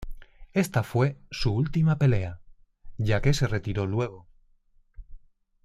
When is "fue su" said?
0.81-1.53